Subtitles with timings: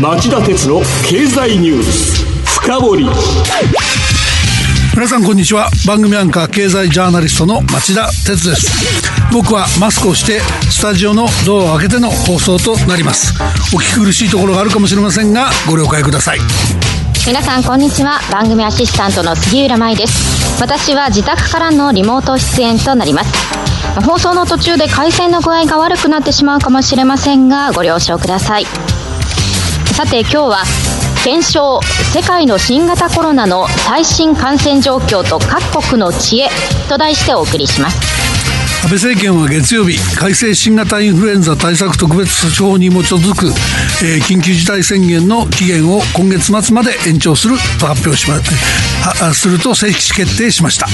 [0.00, 2.22] 町田鉄の経済ニュース
[2.60, 3.06] 深掘り。
[4.94, 5.70] 皆さんこんにちは。
[5.86, 8.66] 番組アンカー経済ジャーナリストの町田鉄です。
[9.32, 10.40] 僕はマスクをして
[10.70, 13.32] スタジオのドアを開けての放送となります。
[13.74, 16.40] お聞き苦しいところがあるかもしれませんがご了解ください。
[17.26, 18.20] 皆さんこんにちは。
[18.30, 20.60] 番組アシスタントの杉浦舞です。
[20.60, 23.32] 私は自宅からのリモート出演となります。
[24.04, 28.66] 放送の途中で回線の具合が悪くなってしまうかもしれませんがご了承ください
[29.96, 30.62] さて今日は
[31.24, 31.80] 検証
[32.12, 36.50] 世界の新型コロナの最新感染状況と各国の知恵
[36.90, 38.15] と題してお送りします。
[38.84, 43.46] 安倍政権は月曜日改正新型インフルエンザ対策特別措置法に基づく、
[44.04, 48.40] えー、緊急事態宣言の期限を今月末まで延長すると発表しま
[49.34, 50.86] すると正式決定しました。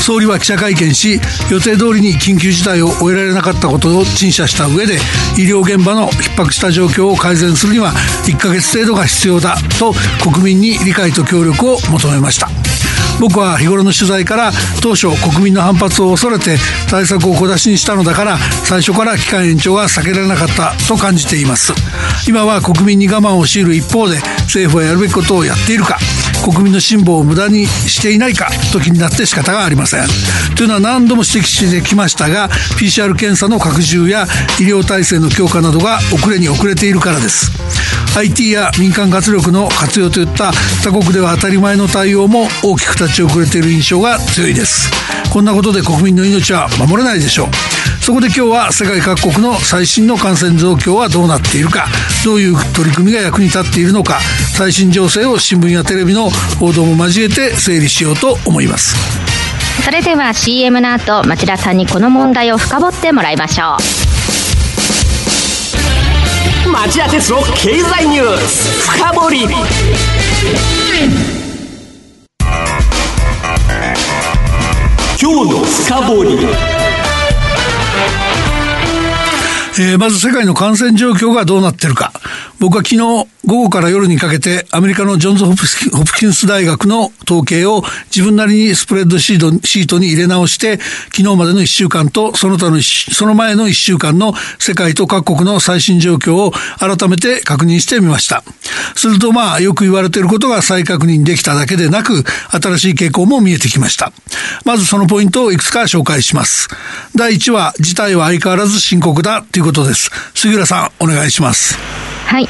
[0.00, 1.20] 総理は記者会見し
[1.50, 4.94] 予定通りに緊急事態を終えられなかったことを陳謝した上で
[5.38, 7.92] 医療現場の逼迫した状況を改善するには
[8.24, 12.59] 1ヶ月程度が必要だと国民に理解と協力を求めました。
[13.20, 14.50] 僕は日頃の取材から
[14.82, 16.56] 当初国民の反発を恐れて
[16.88, 21.72] 対策を小出しにしたのだから最初から期間延長は避けられなかったと感じています。
[22.26, 25.98] 今は国民に我慢を強いる一方で政府はやるべきことをやっているか
[26.42, 30.06] 国民の辛抱を無駄にしていないかと気になって仕方がありません。
[30.56, 32.48] というのは何度も指摘してきましたが
[32.78, 34.26] PCR 検査の拡充や
[34.58, 37.50] 医療体制の強化などが遅れに遅れているからです。
[38.16, 44.90] IT や民間活力の活用といった他国では当たり前の対応も大きく立ち遅れている印象が強いです。
[45.32, 47.48] こんなことで国民の命は守れないでしょう。
[48.02, 51.86] そこで今日は世界各国の最新の感染状況はどうなっているか
[52.24, 54.18] どういう取り組みが役に立っているのか
[54.56, 58.96] 最新情勢を新聞やテレビの報道も交えて整理しようと思います。
[59.84, 63.76] それでは CM の後町田さんにこの問題を深掘ってもらいましょ
[64.06, 64.09] う。
[66.70, 68.88] 町田鉄の経済ニュース。
[68.88, 69.40] 深掘り。
[75.20, 76.38] 今日の深掘り。
[79.80, 82.12] えー、まず世界の感染状況がどうなってるか。
[82.60, 85.54] 僕は昨日午後から夜にかけてアメリカのジョンズ・ホ
[86.04, 87.82] プキンス大学の統計を
[88.14, 98.44] 自分なりにスプレッドシートシートに入れ直して昨日までの1週間とその他のその前の1週間の世界と各国の最新状況を改めて確認してみました。
[98.94, 104.12] するとまあよく言われていることが再確認できただけでなく新しい傾向も見えてきました。
[104.66, 106.68] まずそのポイントをいくつか紹介します。
[107.16, 110.10] 第1は事態は相変わらず深刻だということです。
[110.34, 112.09] 杉浦さんお願いします。
[112.30, 112.48] はい。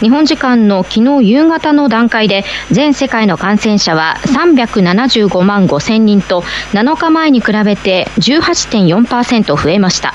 [0.00, 6.40] 日本時間の昨日夕方の段階で全世界の感染者は375万5000人と
[6.72, 10.12] 7日前に比べて18.4%増えました。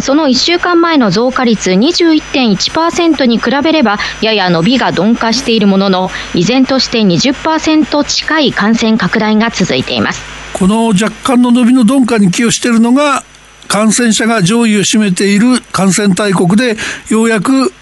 [0.00, 10.22] その1週間前の増加率21.1%に比べればやや伸びが鈍化しているものの依然として20%近い感染拡大が続いています。
[10.54, 13.24] この若干の伸びの鈍化に寄与しているのが
[13.68, 16.78] 感染者が上位を占めている感染大国で
[17.10, 17.74] ようやく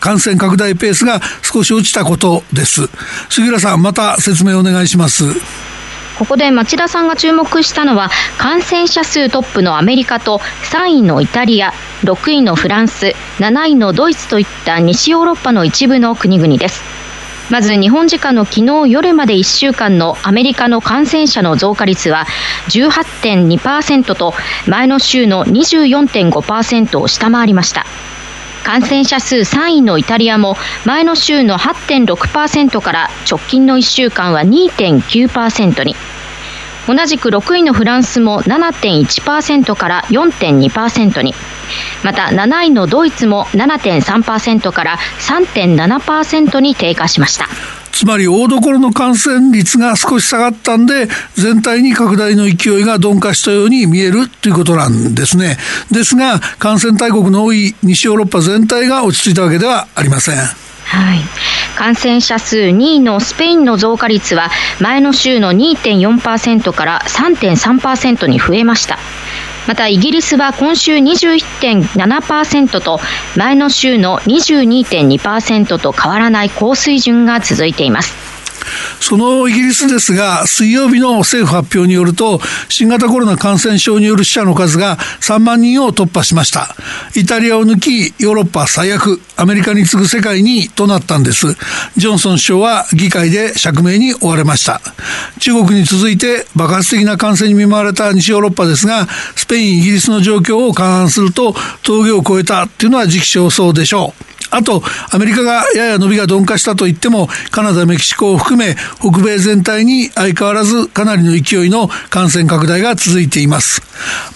[0.00, 2.88] 感染拡大ペースが少し落ちたことです。
[3.30, 5.24] 杉浦さん、また説明お願いします。
[6.18, 10.38] ここで町田さんが注目したのは感染者数トップのアメリカと
[10.72, 11.72] 3位のイタリア
[12.02, 16.82] 6位のフランス7位のドイツといった西ヨーロッパの一部の国々です
[17.50, 22.26] まず日本時間の昨日夜まで1週間のアメリカの感染者の増加率は
[22.68, 24.34] 18.2%と
[24.66, 27.86] 前の週の24.5%を下回りました
[28.68, 35.96] 感染者数3位のイタリアも前の週の8.6%から直近の1週間は2.9%に。
[36.86, 41.32] 同じく6位のフランスも7.1%から4.2%に。
[42.04, 47.48] また7位のドイツも7.3%から3.7%に低下しました。
[47.98, 55.56] つまり大所の感染率が少し下がったんで、全体に拡大の勢いが鈍化したように見えるということなんですね。
[55.90, 60.36] ですが、感染大国の多い西ヨーロッパ全体が落ち着いたわけではありません。
[60.36, 60.44] は
[61.16, 61.18] い。
[61.76, 64.48] 感染者数2位のスペインの増加率は
[64.78, 69.00] 前の週の2.4%から3.3%に増えました。
[69.68, 72.98] またイギリスは今週21.7%と
[73.36, 78.37] 前の週の22.2%と変わらない高水準が続いています。
[79.00, 86.74] そのイギリスですが、水曜日の政府発表によると、新型コロナ感染症による死者の数が3万人を突破しました。
[87.14, 91.46] イタリアを抜き、ヨーロッパ最悪、アメリカに次ぐ世界にとなったんです。
[91.96, 94.80] ジョンソン首相は議会で釈明に追われました。
[95.40, 99.06] 中国に続いて爆発的な感染に見舞われた西ヨーロッパですが、
[99.36, 104.37] スペイン、イギリスの状況を勘案すると、峠を越えたっていうのは時期尚早でしょう。
[104.50, 113.82] あと、アメリカがやや伸びが鈍化したと言っても、カナダ、メキシコを含め、北米全体に相変わらずかなりの勢いの感染拡大が続いています。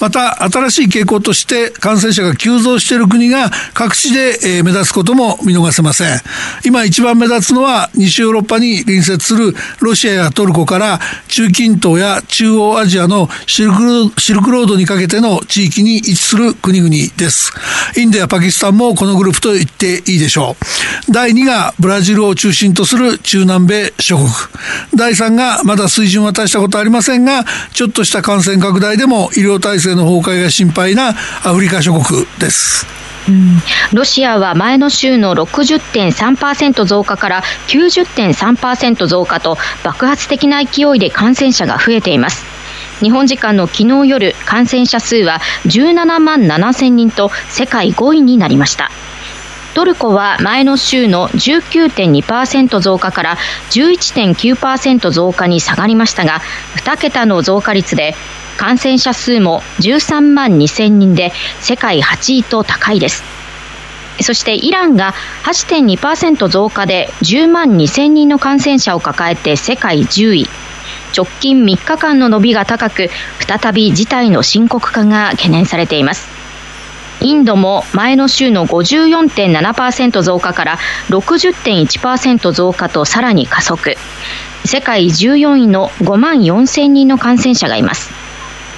[0.00, 6.20] また、新しい傾向として感染者が急増している国が各地で目立つことも見逃せません。
[6.64, 13.80] 今一番目立つのは、西ヨーロッパに隣接するロシアやトルコから中近東や中央アジアのシルク
[14.50, 17.52] ロードにかけての地域に位置する国々です。
[17.96, 20.56] インドやパキスタンもこのグループと言っていいでしょ
[21.08, 21.12] う。
[21.12, 24.28] 第2がブラジルを中心とする中南米諸国。
[24.94, 31.12] 第3がまだ水準は大したことありませんが、ちょっとした感染拡大でも医療体制の崩壊が心配なア
[31.54, 32.86] フリカ諸国です。
[33.28, 33.58] うん、
[33.92, 42.44] ロシアは前の週の60.3%増加から90.3%増加と爆発的な勢いで感染者が増えています
[43.00, 48.90] 日本時間の昨日夜感染者数は17万7000人と世界5位になりました
[49.74, 53.36] トルコは前の週の19.2%増加から
[53.70, 56.40] 11.9%増加に下がりましたが
[56.76, 58.14] 2桁の増加率で
[58.58, 63.24] 感染者数も13万2000人で世界8位と高いです。
[64.20, 65.14] そしてイランが
[65.44, 70.46] 8.2%増加で10万2000人の感染者を抱えて世界10位。
[71.16, 73.10] 直近3日間の伸びが高く
[73.40, 76.41] 再び事態の深刻化が懸念されています。
[77.22, 80.78] インドも前の週の54.7%増加から
[81.08, 83.94] 60.1%増加とさらに加速。
[84.64, 88.10] 世界14位の5万4000人の感染者がいます。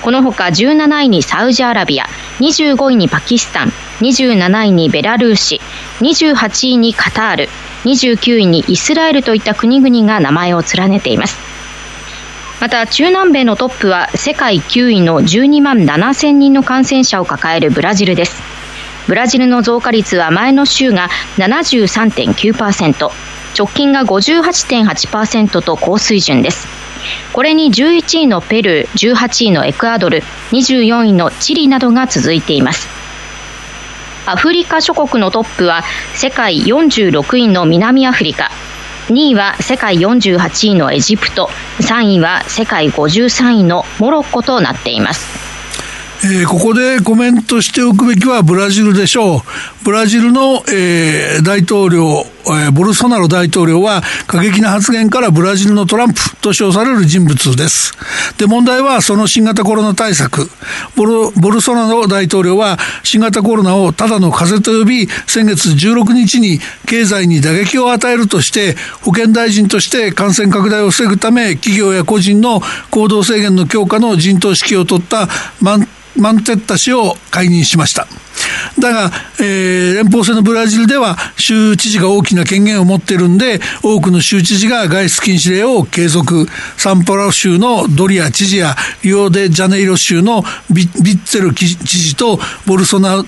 [0.03, 2.05] このほか17位にサウジアラビア
[2.41, 3.69] 25位にパキスタン
[4.01, 5.63] 27位にベラルーシ
[6.01, 7.49] 28位にカタール
[7.85, 11.54] 29位にイスラエルといった国々が名前を連ねています。
[12.61, 18.43] また中南米のトップは世界9位の12万7000人の感染者を抱えるブラジルです。
[19.07, 23.11] ブラジルの増加率は前の週が73.9%
[23.57, 26.67] 直近が58.8%と高水準です。
[27.33, 30.23] これに11位のペルー18位のエクアドル
[30.53, 32.89] 24位のチリなどが続いています。
[34.27, 35.83] アフリカ諸国のトップは
[36.15, 38.51] 世界46位の南アフリカ。
[39.09, 41.49] 2位は世界48位のエジプト
[41.81, 45.45] 3位は世界53位のモロッコとなっています
[46.25, 49.41] えー、ここでコメントしておくべきはブラジルでしょう。
[49.85, 57.93] ブラジルの、えー、大統領、えー、ボルソナロ大統領は過激な発言からブラジルのトランプと称される人物です。
[58.39, 60.49] で、問題はその新型コロナ対策。
[60.97, 75.29] ボルボルソナロ大統領は新型コロナをただの風邪と呼び、先月16日に経済に打撃を与えるとして、保健大臣として感染拡大を防ぐため、企業や個人の行動制限の強化の陣頭指揮を取った
[75.61, 78.07] マンテッタ氏を解任しました。
[78.79, 86.47] だが、えー、連邦制のブラジルでは州知事が大きな権限を持っているんで、多くの州知事が外出禁止令を継続。
[86.77, 93.25] サンパラ州のドリア知事やリオデジャネイロ州のビッツェル知事とボルソナ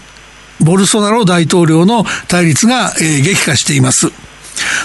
[0.60, 4.25] ボルソナロ大統領の対立が、えー、激化しています。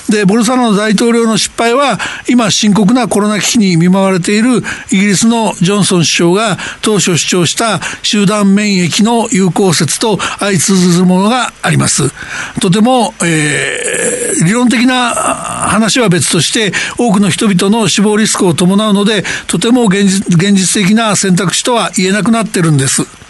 [0.10, 12.12] で、ボルサノ大統領の失敗は、今深刻なコロナ危機に見舞われているイギリスのジョンソン首相が当初主張した集団免疫の有効説と相通ずるものがあります。
[12.60, 23.21] とても、えー、理論的な話は別として、多くの人々の死亡リスクを伴うので、とても現実現実的な選択肢とは言えなくなってるんです。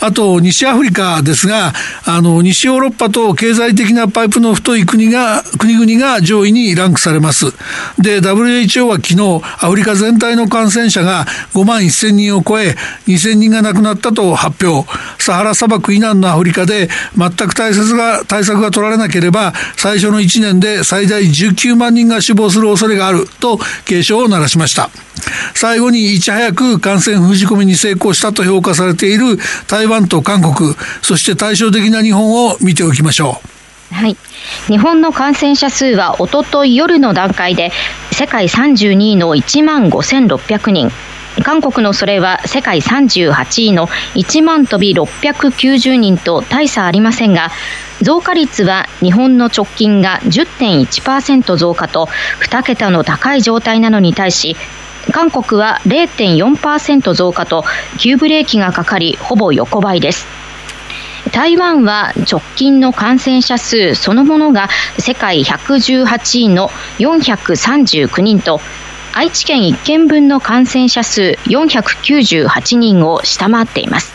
[0.00, 1.72] あと、西アフリカですが、
[2.04, 7.52] あの、西ヨーロッパと経済的なパイプの太い国が、国々が上位にランクされます。
[7.98, 14.88] で、WHO は昨日、アフリカ全体の感染者が5万1000人を超え、2000人が亡くなったと発表。
[15.18, 24.90] サハラ砂漠以南のアフリカで全く対策が、対策が取られなければ、最初の1年で最大19万人が死亡する恐れがあると警鐘を鳴らしました。
[25.54, 29.38] 最後にいち早く感染封じ込めに成功したと評価されている
[29.68, 33.40] 台湾と韓国、そして対照的な日本を見ておきましょ
[33.90, 33.94] う。
[33.94, 34.16] はい。
[34.68, 37.70] 日本の感染者数はおととい夜の段階で
[38.10, 40.90] 世界32位の1万5600人、
[41.44, 47.50] 韓国のそれは世界38位の1万飛び690人と大差ありませんが、
[48.00, 52.08] 増加率は日本の直近が10.1%増加と
[52.40, 54.56] 2桁の高い状態なのに対し、
[55.10, 57.64] 韓国は0.4%増加と
[57.98, 60.26] 急ブレーキがかかりほぼ横ばいです。
[61.32, 64.68] 台湾は直近の感染者数そのものが
[64.98, 66.68] 世界118位の
[66.98, 68.60] 439人と
[69.14, 74.12] 愛知県1県分の感染者数498人を下回っています。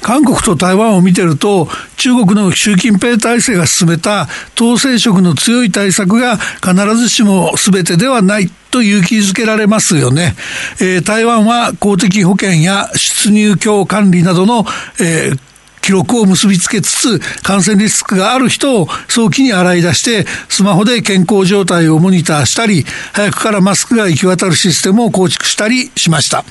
[0.00, 8.50] 韓国と台湾を見てると中国の習近平体制が進めた統制色の強い対策が必ずしも全てではない。
[8.70, 10.34] と勇気づけられますよね。
[10.80, 14.64] えー、台湾は公的保険や出入境管理などの、
[15.00, 15.49] えー
[15.90, 26.44] 記録を結びつけつつ、感染リスクがある人を早期に洗い出して、スマホで健康状態をモニターしたり、早くからマスクが行き渡るシステムを構築したりしました。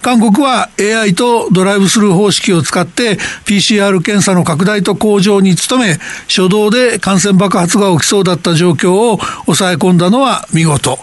[0.00, 10.98] 韓国は AI とドライブスルー方式を使って PCR 検査の拡大と向上に努め、初動で感染爆発が起きそうだった状況を抑え込んだのは見事。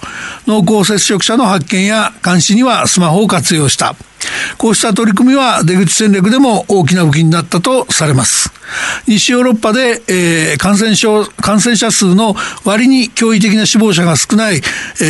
[0.47, 3.95] 濃厚接触者の発見や監視にはスマホを活用した。
[4.57, 8.51] こうした取り組みは出口戦略でも大きな武器になったとされます。
[9.07, 14.61] 西ヨーロッパで、えー、感染症、感染者数の割に驚異的な死亡者が少ない、えー、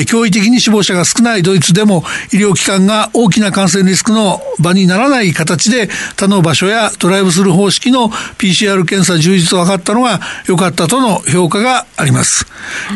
[0.06, 12.46] 驚異的に死亡者が少ないドイツでも医療機関が大きな感染リスクの場にならない形で他の場所やドライブスルー方式の PCR 検査充実を図ったのが良かったとの評価があります。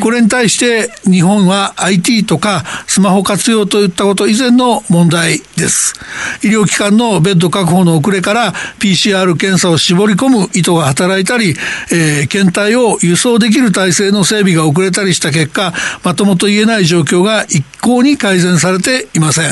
[0.01, 5.93] これに対して日本は IT とかスマホ活用といったこと以前の問題です。
[6.43, 11.55] 医療機関のベッド確保の遅れから PCR 検査を絞り込む意図が働いたり、
[11.91, 19.51] えー、検体を輸送できる体制の整備が遅れたりした結果、まともと言えない状況が一向に改善されていません。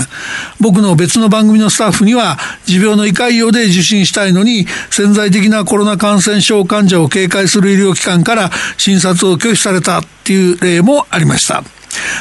[0.60, 11.63] 僕の別の番組のスタッフには、持病の胃潰瘍で受診したいのに、潜在的なコロナ感染症患者を警戒する医療機関から診察を拒否されたっていう例もありました。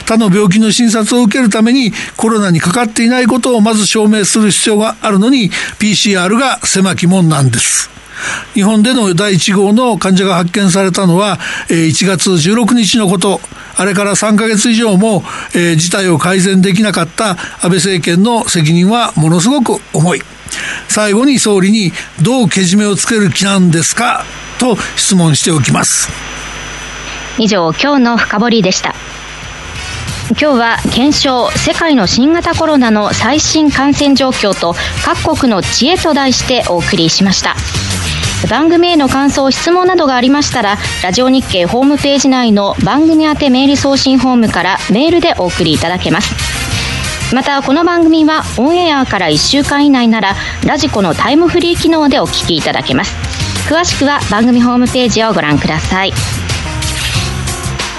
[0.06, 7.90] 他の病気の診察を受けるためにコロナにかかっていないことをまず証明する必要があるのに PCR が狭き門なんです。
[8.54, 13.40] 日本での第1号の患者が発見されたのは1月16日のこと。
[13.76, 20.22] あれから3ヶ月以上も、事態を改善できなかった安倍政権の責任はものすごく重い。
[20.88, 24.24] 最後に総理にどうけじめをつける気なんですか？
[24.58, 26.08] と質問しておきます。
[27.38, 28.96] 以上、今日の深掘りでした。
[30.30, 37.56] 今日は検証世界の新型コロナの最新感染状況と各国の知恵と題してお送りしました。
[38.50, 46.34] 番組への感想質問などがありましたらラジオ日経ホームページ内の番組宛てメール送信フォームからメールでお送りいただけます。
[47.34, 50.34] またこの番組はオンエアから1週間以内なら
[50.66, 53.14] ラジコのタイムフリー機能でお聞きいただけます。
[53.68, 56.12] 詳しくは番組ホームページをご覧ください。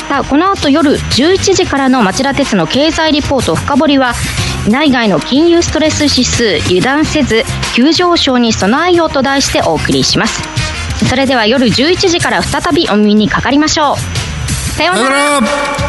[0.10, 4.14] さあこの後夜11時からの町田鉄の経済リポート深掘りは
[4.68, 7.44] 内外の金融ストレス指数油断せず
[7.76, 10.42] 急上昇に備えようと題してお送りします。
[11.08, 13.98] それでは夜11時から再びお耳にかかりましょう。
[14.76, 15.89] さようなら。